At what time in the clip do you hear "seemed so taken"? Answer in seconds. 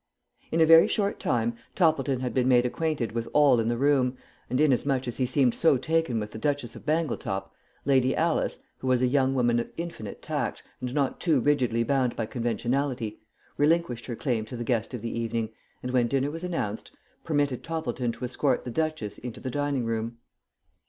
5.27-6.19